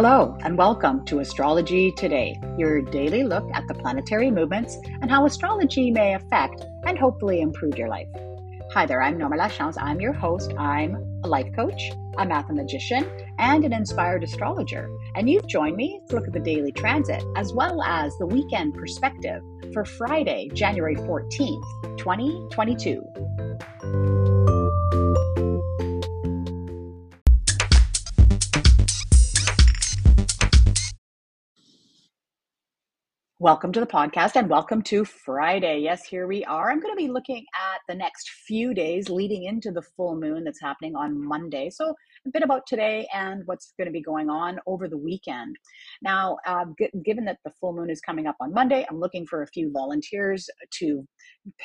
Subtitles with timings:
[0.00, 5.26] Hello, and welcome to Astrology Today, your daily look at the planetary movements and how
[5.26, 8.06] astrology may affect and hopefully improve your life.
[8.74, 9.76] Hi there, I'm Norma Lachance.
[9.76, 10.54] I'm your host.
[10.56, 13.10] I'm a life coach, a mathematician,
[13.40, 14.88] and an inspired astrologer.
[15.16, 18.74] And you've joined me to look at the daily transit as well as the weekend
[18.74, 23.47] perspective for Friday, January 14th, 2022.
[33.40, 35.78] Welcome to the podcast and welcome to Friday.
[35.78, 36.72] Yes, here we are.
[36.72, 40.42] I'm going to be looking at the next few days leading into the full moon
[40.42, 41.70] that's happening on Monday.
[41.70, 41.94] So,
[42.26, 45.54] a bit about today and what's going to be going on over the weekend.
[46.02, 49.24] Now, uh, g- given that the full moon is coming up on Monday, I'm looking
[49.24, 50.50] for a few volunteers
[50.80, 51.06] to,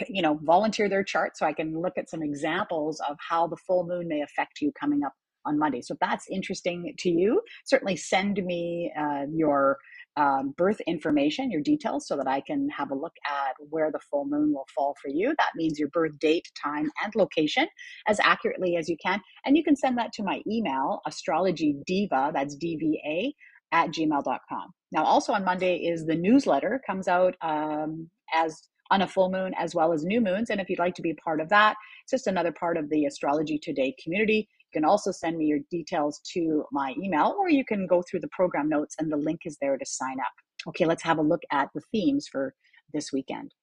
[0.07, 3.57] you know, volunteer their chart so I can look at some examples of how the
[3.65, 5.81] full moon may affect you coming up on Monday.
[5.81, 9.79] So, if that's interesting to you, certainly send me uh, your
[10.17, 13.99] um, birth information, your details, so that I can have a look at where the
[13.99, 15.33] full moon will fall for you.
[15.37, 17.67] That means your birth date, time, and location
[18.07, 19.21] as accurately as you can.
[19.45, 23.33] And you can send that to my email, astrology diva, that's DVA,
[23.71, 24.73] at gmail.com.
[24.91, 29.53] Now, also on Monday is the newsletter, comes out um, as on a full moon
[29.57, 30.49] as well as new moons.
[30.49, 33.05] And if you'd like to be part of that, it's just another part of the
[33.05, 34.47] Astrology Today community.
[34.73, 38.29] Can also send me your details to my email, or you can go through the
[38.29, 40.33] program notes and the link is there to sign up.
[40.67, 42.55] Okay, let's have a look at the themes for
[42.93, 43.53] this weekend.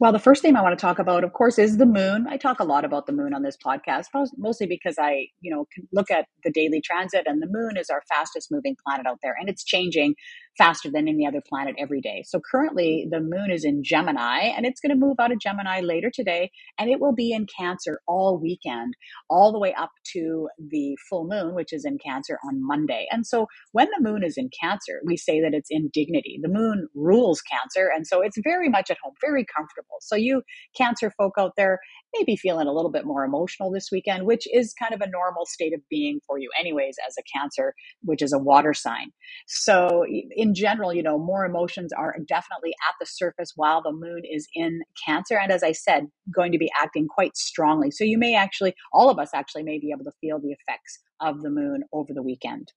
[0.00, 2.26] Well, the first theme I want to talk about, of course, is the moon.
[2.26, 4.06] I talk a lot about the moon on this podcast,
[4.38, 8.02] mostly because I, you know, look at the daily transit and the moon is our
[8.08, 10.14] fastest moving planet out there and it's changing
[10.58, 12.22] faster than any other planet every day.
[12.26, 13.10] So currently mm.
[13.10, 16.50] the moon is in Gemini and it's going to move out of Gemini later today
[16.78, 18.94] and it will be in Cancer all weekend,
[19.28, 23.06] all the way up to the full moon, which is in Cancer on Monday.
[23.10, 26.38] And so when the moon is in Cancer, we say that it's in dignity.
[26.42, 27.90] The moon rules Cancer.
[27.94, 29.96] And so it's very much at home, very comfortable.
[30.00, 30.42] So you
[30.76, 31.78] Cancer folk out there,
[32.14, 35.46] maybe feeling a little bit more emotional this weekend, which is kind of a normal
[35.46, 39.10] state of being for you anyways as a Cancer, which is a water sign.
[39.46, 40.04] So
[40.40, 44.48] in general, you know, more emotions are definitely at the surface while the moon is
[44.54, 45.38] in Cancer.
[45.38, 47.90] And as I said, going to be acting quite strongly.
[47.90, 51.00] So you may actually, all of us actually may be able to feel the effects
[51.20, 52.72] of the moon over the weekend.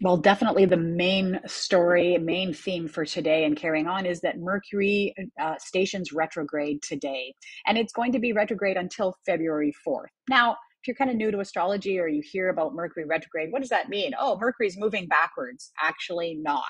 [0.00, 5.12] Well, definitely the main story, main theme for today and carrying on is that Mercury
[5.38, 7.34] uh, stations retrograde today.
[7.66, 10.06] And it's going to be retrograde until February 4th.
[10.30, 13.60] Now, if you're kind of new to astrology or you hear about Mercury retrograde, what
[13.60, 14.12] does that mean?
[14.18, 15.72] Oh, Mercury's moving backwards.
[15.82, 16.62] Actually, not.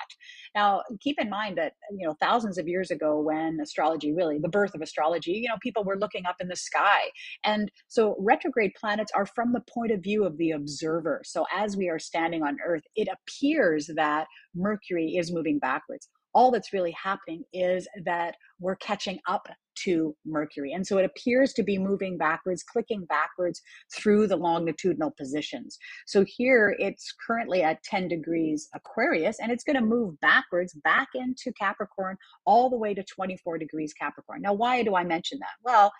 [0.54, 4.48] Now, keep in mind that, you know, thousands of years ago, when astrology really, the
[4.48, 7.10] birth of astrology, you know, people were looking up in the sky.
[7.44, 11.22] And so retrograde planets are from the point of view of the observer.
[11.25, 16.50] So as we are standing on Earth, it appears that Mercury is moving backwards all
[16.50, 19.48] that's really happening is that we're catching up
[19.84, 20.72] to Mercury.
[20.72, 23.62] And so it appears to be moving backwards, clicking backwards
[23.94, 25.78] through the longitudinal positions.
[26.06, 31.08] So here it's currently at 10 degrees Aquarius and it's going to move backwards back
[31.14, 34.42] into Capricorn all the way to 24 degrees Capricorn.
[34.42, 35.54] Now, why do I mention that?
[35.62, 35.92] Well,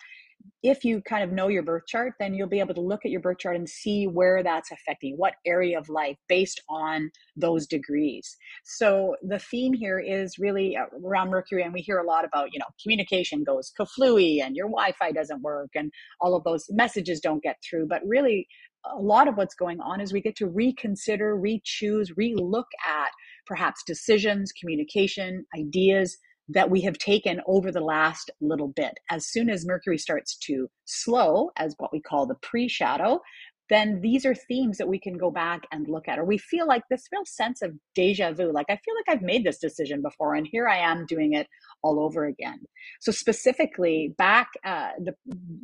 [0.61, 3.11] if you kind of know your birth chart, then you'll be able to look at
[3.11, 7.65] your birth chart and see where that's affecting what area of life based on those
[7.65, 8.35] degrees.
[8.65, 12.49] So the theme here is really uh, around Mercury, and we hear a lot about,
[12.51, 16.65] you know, communication goes kaflooey and your Wi Fi doesn't work and all of those
[16.69, 17.87] messages don't get through.
[17.87, 18.47] But really,
[18.85, 22.67] a lot of what's going on is we get to reconsider, re choose, re look
[22.85, 23.11] at
[23.45, 26.17] perhaps decisions, communication, ideas
[26.49, 28.99] that we have taken over the last little bit.
[29.09, 33.21] As soon as Mercury starts to slow, as what we call the pre shadow,
[33.69, 36.17] then these are themes that we can go back and look at.
[36.17, 38.51] Or we feel like this real sense of deja vu.
[38.51, 41.47] Like, I feel like I've made this decision before, and here I am doing it
[41.83, 42.59] all over again.
[42.99, 45.13] So, specifically, back, uh, the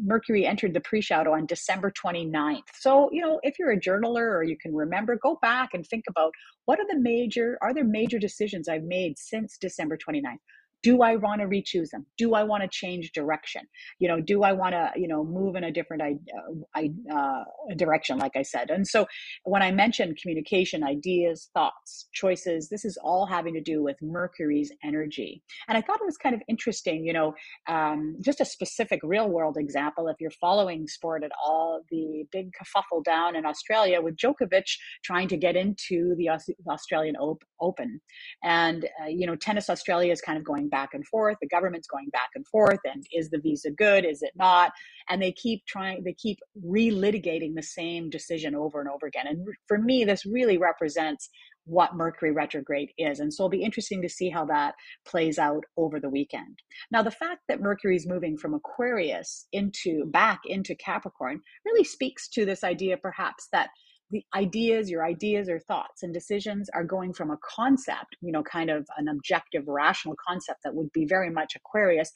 [0.04, 2.62] Mercury entered the pre shadow on December 29th.
[2.80, 6.06] So, you know, if you're a journaler or you can remember, go back and think
[6.08, 6.32] about
[6.66, 10.38] what are the major, are there major decisions I've made since December 29th?
[10.86, 12.06] Do i want to re-choose them?
[12.16, 13.64] Do i want to change direction?
[13.98, 16.82] You know do i want to you know move in a different uh,
[17.18, 17.44] uh,
[17.76, 18.70] direction like i said?
[18.70, 19.08] And so
[19.44, 24.72] when i mentioned communication ideas thoughts choices this is all having to do with mercury's
[24.84, 25.42] energy.
[25.68, 27.34] And i thought it was kind of interesting you know
[27.68, 32.52] um, just a specific real world example if you're following sport at all the big
[32.58, 34.70] kerfuffle down in australia with Djokovic
[35.04, 36.30] trying to get into the
[36.70, 37.16] australian
[37.60, 38.00] open.
[38.44, 41.38] And uh, you know tennis australia is kind of going back and forth.
[41.42, 42.80] The government's going back and forth.
[42.84, 44.04] And is the visa good?
[44.04, 44.74] Is it not?
[45.10, 49.26] And they keep trying, they keep relitigating the same decision over and over again.
[49.28, 51.30] And for me, this really represents
[51.64, 53.20] what Mercury retrograde is.
[53.22, 54.76] And so it'll be interesting to see how that
[55.08, 56.60] plays out over the weekend.
[56.92, 62.28] Now, the fact that Mercury is moving from Aquarius into back into Capricorn really speaks
[62.30, 63.70] to this idea, perhaps, that
[64.16, 68.44] the ideas, your ideas or thoughts and decisions are going from a concept, you know,
[68.44, 72.12] kind of an objective, rational concept that would be very much Aquarius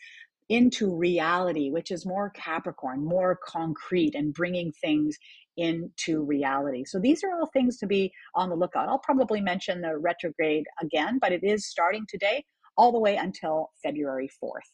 [0.48, 5.18] into reality, which is more Capricorn, more concrete and bringing things
[5.58, 6.86] into reality.
[6.86, 8.88] So these are all things to be on the lookout.
[8.88, 12.46] I'll probably mention the retrograde again, but it is starting today
[12.78, 14.72] all the way until February 4th.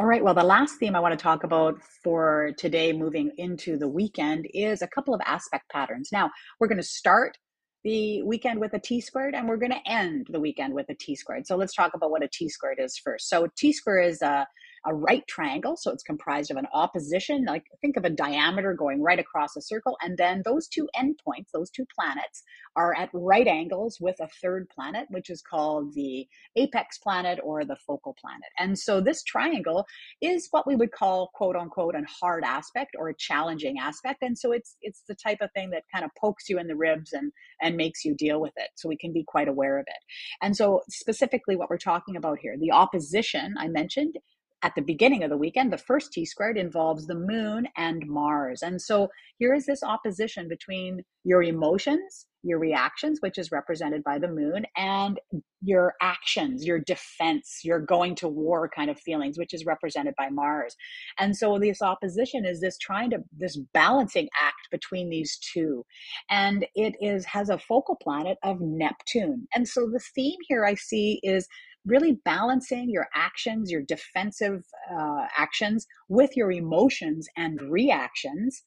[0.00, 0.24] All right.
[0.24, 4.46] Well, the last theme I want to talk about for today, moving into the weekend,
[4.54, 6.08] is a couple of aspect patterns.
[6.10, 7.36] Now, we're going to start
[7.84, 10.94] the weekend with a t squared and we're going to end the weekend with a
[10.94, 11.46] t squared.
[11.46, 13.28] So let's talk about what a t squared is first.
[13.28, 14.46] So t squared is a
[14.86, 15.76] a right triangle.
[15.76, 19.62] So it's comprised of an opposition, like think of a diameter going right across a
[19.62, 19.96] circle.
[20.00, 22.42] And then those two endpoints, those two planets,
[22.76, 27.64] are at right angles with a third planet, which is called the apex planet or
[27.64, 28.48] the focal planet.
[28.58, 29.86] And so this triangle
[30.22, 34.22] is what we would call quote unquote a hard aspect or a challenging aspect.
[34.22, 36.76] And so it's it's the type of thing that kind of pokes you in the
[36.76, 38.70] ribs and and makes you deal with it.
[38.76, 40.02] So we can be quite aware of it.
[40.42, 44.16] And so specifically what we're talking about here, the opposition I mentioned
[44.62, 48.62] at the beginning of the weekend, the first T squared involves the moon and Mars.
[48.62, 49.08] And so
[49.38, 54.64] here is this opposition between your emotions, your reactions, which is represented by the moon,
[54.76, 55.18] and
[55.62, 60.28] your actions, your defense, your going to war kind of feelings, which is represented by
[60.28, 60.76] Mars.
[61.18, 65.84] And so this opposition is this trying to, this balancing act between these two.
[66.30, 69.46] And it is, has a focal planet of Neptune.
[69.54, 71.46] And so the theme here I see is
[71.86, 78.62] really balancing your actions, your defensive uh, actions with your emotions and reactions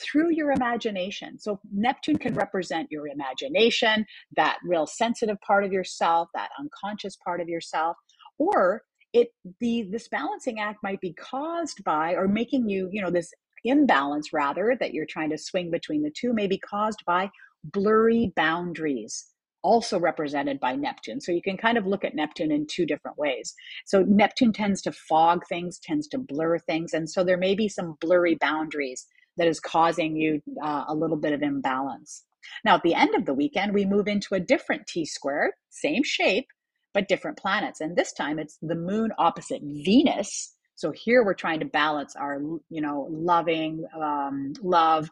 [0.00, 1.38] through your imagination.
[1.38, 4.06] So Neptune can represent your imagination,
[4.36, 7.96] that real sensitive part of yourself, that unconscious part of yourself,
[8.38, 8.82] or
[9.12, 9.28] it
[9.60, 13.32] the this balancing act might be caused by or making you, you know, this
[13.64, 17.28] imbalance rather that you're trying to swing between the two may be caused by
[17.64, 19.26] blurry boundaries
[19.68, 21.20] also represented by Neptune.
[21.20, 23.54] So you can kind of look at Neptune in two different ways.
[23.84, 26.94] So Neptune tends to fog things, tends to blur things.
[26.94, 29.06] And so there may be some blurry boundaries
[29.36, 32.24] that is causing you uh, a little bit of imbalance.
[32.64, 36.02] Now, at the end of the weekend, we move into a different T square, same
[36.02, 36.46] shape,
[36.94, 37.82] but different planets.
[37.82, 40.54] And this time it's the moon opposite Venus.
[40.76, 42.40] So here we're trying to balance our,
[42.70, 45.10] you know, loving, um, love,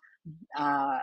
[0.59, 1.01] uh,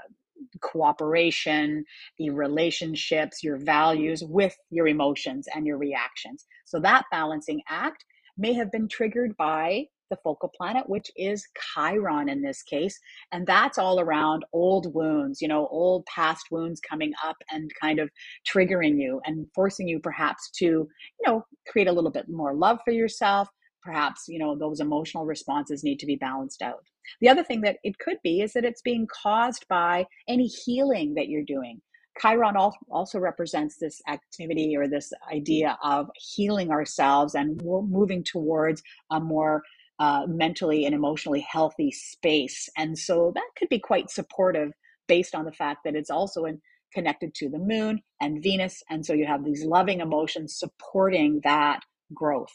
[0.62, 1.86] cooperation,
[2.18, 6.45] the relationships, your values with your emotions and your reactions.
[6.66, 8.06] So that balancing act
[8.38, 13.00] may have been triggered by the focal planet, which is Chiron in this case.
[13.31, 18.00] And that's all around old wounds, you know, old past wounds coming up and kind
[18.00, 18.10] of
[18.48, 20.88] triggering you and forcing you perhaps to, you
[21.25, 23.48] know, create a little bit more love for yourself.
[23.81, 26.84] Perhaps, you know, those emotional responses need to be balanced out.
[27.21, 31.16] The other thing that it could be is that it's being caused by any healing
[31.16, 31.81] that you're doing.
[32.21, 39.19] Chiron also represents this activity or this idea of healing ourselves and moving towards a
[39.19, 39.63] more
[39.99, 42.69] uh, mentally and emotionally healthy space.
[42.78, 44.71] And so that could be quite supportive
[45.07, 46.61] based on the fact that it's also in,
[46.94, 48.83] connected to the moon and Venus.
[48.89, 51.81] And so you have these loving emotions supporting that
[52.13, 52.54] growth.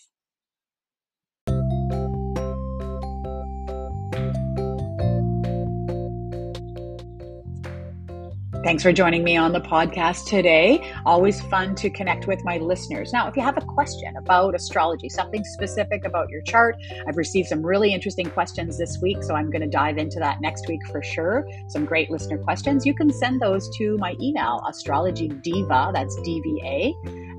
[8.65, 10.93] Thanks for joining me on the podcast today.
[11.07, 13.13] Always fun to connect with my listeners.
[13.13, 16.75] Now, if you have a question about astrology, something specific about your chart,
[17.07, 20.41] I've received some really interesting questions this week, so I'm going to dive into that
[20.41, 21.47] next week for sure.
[21.69, 22.85] Some great listener questions.
[22.85, 26.93] You can send those to my email, astrology diva, that's DVA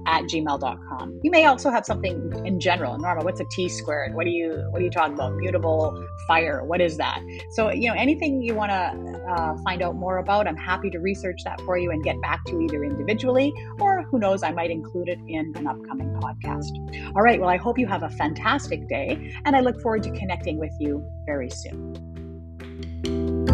[0.08, 1.20] at gmail.com.
[1.24, 2.98] You may also have something in general.
[2.98, 4.16] Norma, what's a T squared?
[4.16, 5.36] What do you what are you talking about?
[5.36, 6.64] Mutable fire.
[6.64, 7.22] What is that?
[7.52, 11.00] So, you know, anything you want to uh, find out more about, I'm happy to
[11.00, 14.72] research that for you and get back to either individually or who knows, I might
[14.72, 16.72] include it in an upcoming podcast.
[17.16, 17.40] All right.
[17.40, 20.74] Well, I hope you have a fantastic day and I look forward to connecting with
[20.80, 23.49] you very soon.